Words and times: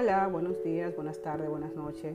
Hola, 0.00 0.28
buenos 0.28 0.62
días, 0.62 0.94
buenas 0.94 1.20
tardes, 1.22 1.50
buenas 1.50 1.74
noches. 1.74 2.14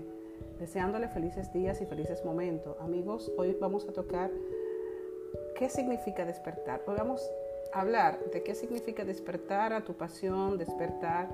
Deseándole 0.57 1.09
felices 1.09 1.51
días 1.51 1.81
y 1.81 1.85
felices 1.85 2.23
momentos. 2.23 2.77
Amigos, 2.79 3.29
hoy 3.37 3.57
vamos 3.59 3.85
a 3.89 3.91
tocar 3.91 4.31
qué 5.57 5.67
significa 5.67 6.23
despertar. 6.23 6.81
Hoy 6.87 6.95
vamos 6.97 7.29
a 7.73 7.81
hablar 7.81 8.19
de 8.31 8.41
qué 8.41 8.55
significa 8.55 9.03
despertar 9.03 9.73
a 9.73 9.83
tu 9.83 9.95
pasión, 9.95 10.57
despertar 10.57 11.27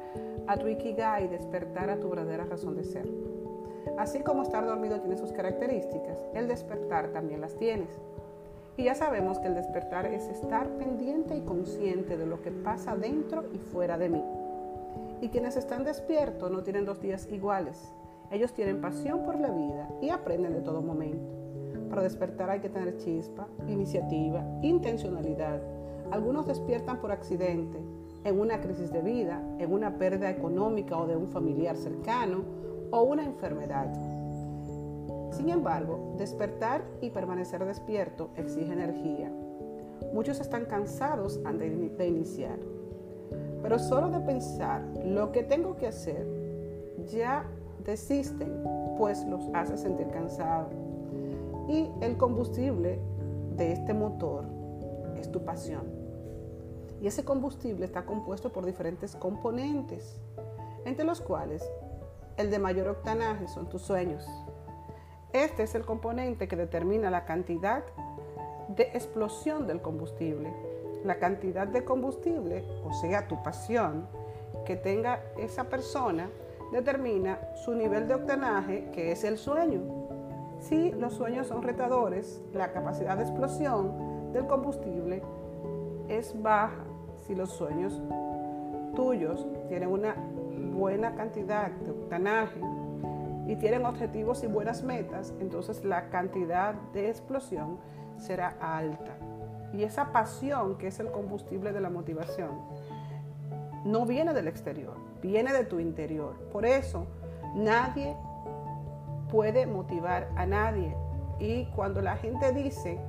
a 0.47 0.57
tu 0.57 0.67
ikigai, 0.67 1.27
despertar 1.27 1.91
a 1.91 1.99
tu 1.99 2.09
verdadera 2.09 2.45
razón 2.45 2.75
de 2.75 2.83
ser. 2.83 3.07
Así 3.99 4.21
como 4.21 4.41
estar 4.41 4.65
dormido 4.65 4.99
tiene 5.01 5.19
sus 5.19 5.31
características, 5.31 6.17
el 6.33 6.47
despertar 6.47 7.09
también 7.09 7.41
las 7.41 7.55
tienes. 7.57 7.91
Y 8.75 8.85
ya 8.85 8.95
sabemos 8.95 9.37
que 9.37 9.49
el 9.49 9.53
despertar 9.53 10.07
es 10.07 10.27
estar 10.29 10.67
pendiente 10.79 11.35
y 11.35 11.41
consciente 11.41 12.17
de 12.17 12.25
lo 12.25 12.41
que 12.41 12.49
pasa 12.49 12.95
dentro 12.95 13.45
y 13.53 13.59
fuera 13.59 13.99
de 13.99 14.09
mí. 14.09 14.38
Y 15.21 15.29
quienes 15.29 15.57
están 15.57 15.83
despiertos 15.83 16.49
no 16.49 16.63
tienen 16.63 16.85
dos 16.85 17.01
días 17.01 17.27
iguales. 17.31 17.93
Ellos 18.31 18.53
tienen 18.53 18.79
pasión 18.79 19.23
por 19.23 19.39
la 19.39 19.51
vida 19.51 19.89
y 20.01 20.09
aprenden 20.09 20.53
de 20.53 20.61
todo 20.61 20.81
momento. 20.81 21.39
Para 21.89 22.03
despertar 22.03 22.49
hay 22.49 22.59
que 22.59 22.69
tener 22.69 22.97
chispa, 22.97 23.47
iniciativa, 23.67 24.45
intencionalidad. 24.61 25.61
Algunos 26.11 26.47
despiertan 26.47 26.99
por 27.01 27.11
accidente, 27.11 27.79
en 28.23 28.39
una 28.39 28.61
crisis 28.61 28.91
de 28.91 29.01
vida, 29.01 29.41
en 29.59 29.73
una 29.73 29.97
pérdida 29.97 30.29
económica 30.29 30.97
o 30.97 31.07
de 31.07 31.15
un 31.15 31.27
familiar 31.27 31.75
cercano 31.75 32.43
o 32.91 33.01
una 33.01 33.23
enfermedad. 33.23 33.91
Sin 35.31 35.49
embargo, 35.49 36.15
despertar 36.17 36.83
y 37.01 37.09
permanecer 37.11 37.63
despierto 37.65 38.29
exige 38.35 38.73
energía. 38.73 39.31
Muchos 40.13 40.39
están 40.39 40.65
cansados 40.65 41.39
antes 41.45 41.97
de 41.97 42.07
iniciar, 42.07 42.57
pero 43.61 43.79
solo 43.79 44.09
de 44.09 44.19
pensar 44.19 44.81
lo 45.03 45.31
que 45.31 45.43
tengo 45.43 45.75
que 45.77 45.87
hacer, 45.87 46.25
ya 47.11 47.45
desisten, 47.85 48.63
pues 48.97 49.25
los 49.25 49.43
hace 49.53 49.77
sentir 49.77 50.07
cansados. 50.09 50.73
Y 51.67 51.89
el 52.01 52.17
combustible 52.17 52.99
de 53.55 53.71
este 53.71 53.93
motor 53.93 54.45
es 55.17 55.31
tu 55.31 55.43
pasión. 55.43 55.83
Y 57.01 57.07
ese 57.07 57.23
combustible 57.23 57.85
está 57.85 58.05
compuesto 58.05 58.51
por 58.51 58.65
diferentes 58.65 59.15
componentes, 59.15 60.19
entre 60.85 61.05
los 61.05 61.21
cuales 61.21 61.63
el 62.37 62.49
de 62.51 62.59
mayor 62.59 62.87
octanaje 62.87 63.47
son 63.47 63.69
tus 63.69 63.81
sueños. 63.81 64.25
Este 65.33 65.63
es 65.63 65.75
el 65.75 65.85
componente 65.85 66.47
que 66.47 66.55
determina 66.55 67.11
la 67.11 67.25
cantidad 67.25 67.83
de 68.69 68.83
explosión 68.93 69.67
del 69.67 69.81
combustible. 69.81 70.51
La 71.03 71.17
cantidad 71.17 71.67
de 71.67 71.83
combustible, 71.83 72.63
o 72.83 72.93
sea, 72.93 73.27
tu 73.27 73.41
pasión, 73.43 74.07
que 74.65 74.75
tenga 74.75 75.21
esa 75.37 75.65
persona, 75.65 76.29
determina 76.71 77.39
su 77.55 77.73
nivel 77.73 78.07
de 78.07 78.15
octanaje, 78.15 78.89
que 78.91 79.11
es 79.11 79.23
el 79.23 79.37
sueño. 79.37 79.81
Si 80.59 80.91
los 80.91 81.13
sueños 81.13 81.47
son 81.47 81.63
retadores, 81.63 82.41
la 82.53 82.71
capacidad 82.71 83.17
de 83.17 83.23
explosión 83.23 84.31
del 84.33 84.45
combustible 84.45 85.23
es 86.09 86.39
baja. 86.41 86.83
Si 87.25 87.35
los 87.35 87.49
sueños 87.51 88.01
tuyos 88.95 89.47
tienen 89.69 89.89
una 89.89 90.15
buena 90.73 91.15
cantidad 91.15 91.71
de 91.71 91.91
octanaje, 91.91 92.59
y 93.49 93.55
tienen 93.55 93.83
objetivos 93.83 94.43
y 94.43 94.47
buenas 94.47 94.83
metas, 94.83 95.33
entonces 95.39 95.83
la 95.83 96.09
cantidad 96.09 96.75
de 96.93 97.09
explosión 97.09 97.79
será 98.15 98.55
alta. 98.61 99.17
Y 99.73 99.83
esa 99.83 100.11
pasión, 100.11 100.77
que 100.77 100.87
es 100.87 100.99
el 100.99 101.11
combustible 101.11 101.71
de 101.71 101.81
la 101.81 101.89
motivación, 101.89 102.49
no 103.85 104.05
viene 104.05 104.33
del 104.33 104.47
exterior, 104.47 104.95
viene 105.21 105.53
de 105.53 105.63
tu 105.63 105.79
interior. 105.79 106.35
Por 106.51 106.65
eso, 106.65 107.05
nadie 107.55 108.15
puede 109.31 109.65
motivar 109.65 110.29
a 110.35 110.45
nadie. 110.45 110.95
Y 111.39 111.65
cuando 111.75 112.01
la 112.01 112.17
gente 112.17 112.51
dice, 112.51 112.99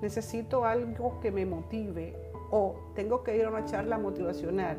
necesito 0.00 0.64
algo 0.64 1.20
que 1.20 1.30
me 1.30 1.44
motive 1.44 2.16
o 2.50 2.76
tengo 2.94 3.22
que 3.22 3.36
ir 3.36 3.44
a 3.44 3.50
una 3.50 3.64
charla 3.64 3.98
motivacional 3.98 4.78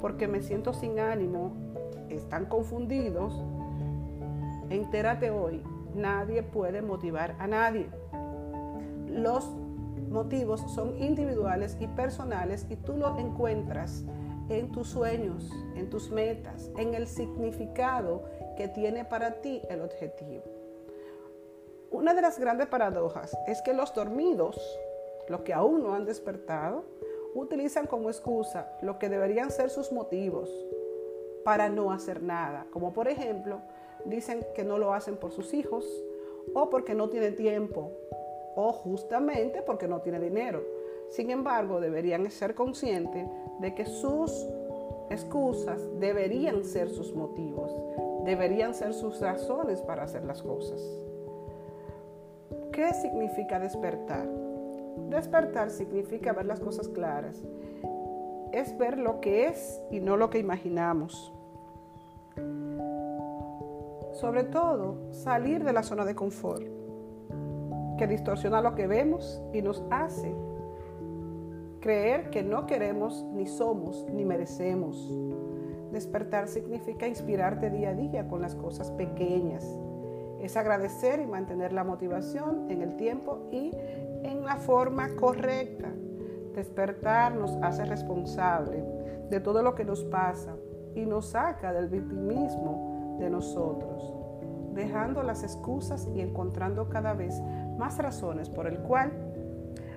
porque 0.00 0.28
me 0.28 0.42
siento 0.42 0.74
sin 0.74 0.98
ánimo, 0.98 1.52
están 2.10 2.44
confundidos 2.44 3.42
Entérate 4.70 5.30
hoy, 5.30 5.62
nadie 5.94 6.42
puede 6.42 6.82
motivar 6.82 7.36
a 7.38 7.46
nadie. 7.46 7.86
Los 9.08 9.48
motivos 10.16 10.62
son 10.72 10.98
individuales 10.98 11.76
y 11.78 11.86
personales 11.88 12.64
y 12.70 12.76
tú 12.76 12.96
lo 12.96 13.18
encuentras 13.18 14.02
en 14.48 14.72
tus 14.72 14.88
sueños, 14.88 15.50
en 15.74 15.90
tus 15.90 16.10
metas, 16.10 16.70
en 16.78 16.94
el 16.94 17.06
significado 17.06 18.24
que 18.56 18.66
tiene 18.66 19.04
para 19.04 19.42
ti 19.42 19.60
el 19.68 19.82
objetivo. 19.82 20.42
Una 21.90 22.14
de 22.14 22.22
las 22.22 22.38
grandes 22.38 22.66
paradojas 22.68 23.36
es 23.46 23.60
que 23.60 23.74
los 23.74 23.92
dormidos, 23.92 24.58
los 25.28 25.42
que 25.42 25.52
aún 25.52 25.82
no 25.82 25.94
han 25.94 26.06
despertado, 26.06 26.84
utilizan 27.34 27.86
como 27.86 28.08
excusa 28.08 28.72
lo 28.80 28.98
que 28.98 29.10
deberían 29.10 29.50
ser 29.50 29.68
sus 29.68 29.92
motivos 29.92 30.48
para 31.44 31.68
no 31.68 31.92
hacer 31.92 32.22
nada, 32.22 32.66
como 32.70 32.94
por 32.94 33.08
ejemplo 33.08 33.60
dicen 34.06 34.46
que 34.54 34.64
no 34.64 34.78
lo 34.78 34.94
hacen 34.94 35.18
por 35.18 35.30
sus 35.32 35.52
hijos 35.52 35.84
o 36.54 36.70
porque 36.70 36.94
no 36.94 37.10
tiene 37.10 37.32
tiempo 37.32 37.92
o 38.56 38.72
justamente 38.72 39.62
porque 39.62 39.86
no 39.86 40.00
tiene 40.00 40.18
dinero. 40.18 40.64
Sin 41.08 41.30
embargo, 41.30 41.80
deberían 41.80 42.28
ser 42.30 42.54
conscientes 42.54 43.28
de 43.60 43.74
que 43.74 43.86
sus 43.86 44.48
excusas 45.10 45.80
deberían 46.00 46.64
ser 46.64 46.90
sus 46.90 47.14
motivos, 47.14 47.70
deberían 48.24 48.74
ser 48.74 48.92
sus 48.92 49.20
razones 49.20 49.80
para 49.82 50.02
hacer 50.02 50.24
las 50.24 50.42
cosas. 50.42 50.82
¿Qué 52.72 52.92
significa 52.94 53.60
despertar? 53.60 54.26
Despertar 55.08 55.70
significa 55.70 56.32
ver 56.32 56.46
las 56.46 56.60
cosas 56.60 56.88
claras. 56.88 57.42
Es 58.52 58.76
ver 58.76 58.98
lo 58.98 59.20
que 59.20 59.46
es 59.46 59.80
y 59.90 60.00
no 60.00 60.16
lo 60.16 60.30
que 60.30 60.38
imaginamos. 60.38 61.32
Sobre 64.12 64.44
todo, 64.44 65.12
salir 65.12 65.62
de 65.62 65.72
la 65.74 65.82
zona 65.82 66.04
de 66.06 66.14
confort, 66.14 66.64
que 67.96 68.06
distorsiona 68.06 68.60
lo 68.60 68.74
que 68.74 68.86
vemos 68.86 69.42
y 69.52 69.62
nos 69.62 69.82
hace 69.90 70.34
creer 71.80 72.30
que 72.30 72.42
no 72.42 72.66
queremos, 72.66 73.24
ni 73.32 73.46
somos, 73.46 74.06
ni 74.12 74.24
merecemos. 74.24 75.08
Despertar 75.92 76.48
significa 76.48 77.06
inspirarte 77.06 77.70
día 77.70 77.90
a 77.90 77.94
día 77.94 78.28
con 78.28 78.42
las 78.42 78.56
cosas 78.56 78.90
pequeñas. 78.90 79.64
Es 80.40 80.56
agradecer 80.56 81.20
y 81.20 81.26
mantener 81.26 81.72
la 81.72 81.84
motivación 81.84 82.70
en 82.70 82.82
el 82.82 82.96
tiempo 82.96 83.48
y 83.52 83.70
en 84.24 84.44
la 84.44 84.56
forma 84.56 85.14
correcta. 85.14 85.88
Despertar 86.54 87.34
nos 87.36 87.52
hace 87.62 87.84
responsable 87.84 88.82
de 89.30 89.40
todo 89.40 89.62
lo 89.62 89.74
que 89.74 89.84
nos 89.84 90.02
pasa 90.04 90.56
y 90.96 91.06
nos 91.06 91.26
saca 91.26 91.72
del 91.72 91.88
victimismo 91.88 93.16
de 93.20 93.30
nosotros, 93.30 94.12
dejando 94.74 95.22
las 95.22 95.42
excusas 95.42 96.08
y 96.14 96.20
encontrando 96.20 96.88
cada 96.88 97.14
vez 97.14 97.40
más 97.76 97.98
razones 97.98 98.48
por 98.48 98.66
el 98.66 98.78
cual 98.78 99.12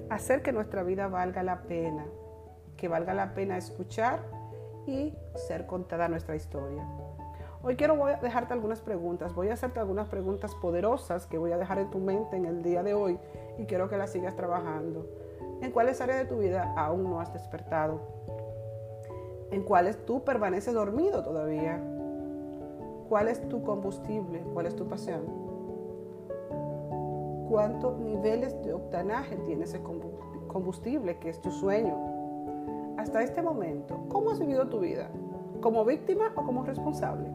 hacer 0.09 0.41
que 0.41 0.51
nuestra 0.51 0.83
vida 0.83 1.07
valga 1.07 1.43
la 1.43 1.63
pena, 1.63 2.05
que 2.77 2.87
valga 2.87 3.13
la 3.13 3.33
pena 3.33 3.57
escuchar 3.57 4.21
y 4.85 5.13
ser 5.35 5.65
contada 5.65 6.07
nuestra 6.07 6.35
historia. 6.35 6.85
Hoy 7.61 7.75
quiero 7.75 7.97
dejarte 8.21 8.53
algunas 8.53 8.79
preguntas, 8.79 9.35
voy 9.35 9.49
a 9.49 9.53
hacerte 9.53 9.79
algunas 9.79 10.07
preguntas 10.07 10.55
poderosas 10.55 11.27
que 11.27 11.37
voy 11.37 11.51
a 11.51 11.57
dejar 11.57 11.79
en 11.79 11.89
tu 11.89 11.99
mente 11.99 12.37
en 12.37 12.45
el 12.45 12.63
día 12.63 12.83
de 12.83 12.93
hoy 12.93 13.19
y 13.57 13.65
quiero 13.65 13.89
que 13.89 13.97
las 13.97 14.11
sigas 14.11 14.35
trabajando. 14.35 15.05
¿En 15.61 15.71
cuáles 15.71 15.99
áreas 15.99 16.19
de 16.19 16.25
tu 16.25 16.37
vida 16.37 16.73
aún 16.77 17.03
no 17.03 17.19
has 17.19 17.33
despertado? 17.33 17.99
¿En 19.51 19.63
cuáles 19.63 20.05
tú 20.05 20.23
permaneces 20.23 20.73
dormido 20.73 21.21
todavía? 21.21 21.81
¿Cuál 23.09 23.27
es 23.27 23.47
tu 23.49 23.61
combustible? 23.63 24.39
¿Cuál 24.53 24.67
es 24.67 24.75
tu 24.75 24.87
pasión? 24.87 25.48
¿Cuántos 27.49 27.97
niveles 27.97 28.61
de 28.61 28.73
octanaje 28.73 29.35
tiene 29.37 29.63
ese 29.63 29.81
combustible 30.47 31.17
que 31.17 31.29
es 31.29 31.41
tu 31.41 31.49
sueño? 31.49 31.97
Hasta 32.99 33.23
este 33.23 33.41
momento, 33.41 34.05
¿cómo 34.07 34.29
has 34.29 34.39
vivido 34.39 34.67
tu 34.67 34.79
vida? 34.81 35.09
¿Como 35.59 35.83
víctima 35.83 36.31
o 36.35 36.43
como 36.43 36.63
responsable? 36.63 37.27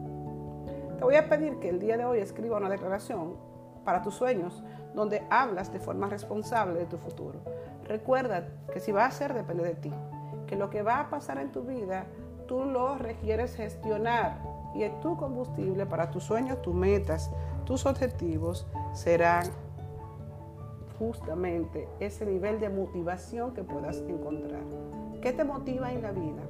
Te 0.97 1.03
voy 1.03 1.15
a 1.15 1.27
pedir 1.27 1.59
que 1.59 1.67
el 1.67 1.79
día 1.79 1.97
de 1.97 2.05
hoy 2.05 2.19
escriba 2.19 2.55
una 2.55 2.69
declaración 2.69 3.33
para 3.83 4.01
tus 4.01 4.13
sueños 4.13 4.63
donde 4.93 5.21
hablas 5.29 5.73
de 5.73 5.81
forma 5.81 6.07
responsable 6.07 6.79
de 6.79 6.85
tu 6.85 6.97
futuro. 6.97 7.39
Recuerda 7.83 8.47
que 8.71 8.79
si 8.79 8.93
va 8.93 9.05
a 9.05 9.11
ser 9.11 9.33
depende 9.33 9.65
de 9.65 9.75
ti, 9.75 9.91
que 10.47 10.55
lo 10.55 10.69
que 10.69 10.81
va 10.81 11.01
a 11.01 11.09
pasar 11.09 11.39
en 11.39 11.51
tu 11.51 11.63
vida 11.63 12.05
tú 12.47 12.63
lo 12.63 12.97
requieres 12.97 13.57
gestionar 13.57 14.37
y 14.73 14.87
tu 15.01 15.17
combustible 15.17 15.85
para 15.85 16.09
tus 16.09 16.23
sueños, 16.23 16.61
tus 16.61 16.73
metas, 16.73 17.31
tus 17.65 17.85
objetivos 17.85 18.65
serán 18.93 19.64
justamente 20.99 21.87
ese 21.99 22.25
nivel 22.25 22.59
de 22.59 22.69
motivación 22.69 23.53
que 23.53 23.63
puedas 23.63 23.97
encontrar. 24.07 24.63
¿Qué 25.21 25.33
te 25.33 25.43
motiva 25.43 25.91
en 25.91 26.01
la 26.01 26.11
vida? 26.11 26.43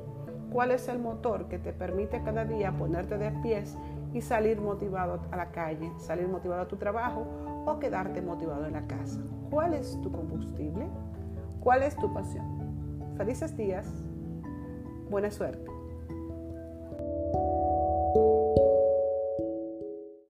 ¿Cuál 0.51 0.71
es 0.71 0.87
el 0.87 0.99
motor 0.99 1.47
que 1.47 1.59
te 1.59 1.73
permite 1.73 2.21
cada 2.23 2.45
día 2.45 2.71
ponerte 2.71 3.17
de 3.17 3.31
pies 3.41 3.77
y 4.13 4.21
salir 4.21 4.61
motivado 4.61 5.19
a 5.31 5.35
la 5.35 5.51
calle, 5.51 5.91
salir 5.97 6.27
motivado 6.27 6.61
a 6.61 6.67
tu 6.67 6.77
trabajo 6.77 7.25
o 7.65 7.79
quedarte 7.79 8.21
motivado 8.21 8.65
en 8.65 8.73
la 8.73 8.87
casa? 8.87 9.19
¿Cuál 9.49 9.73
es 9.73 9.99
tu 10.01 10.11
combustible? 10.11 10.87
¿Cuál 11.59 11.83
es 11.83 11.95
tu 11.95 12.13
pasión? 12.13 12.45
Felices 13.17 13.55
días. 13.57 13.87
Buena 15.09 15.31
suerte. 15.31 15.74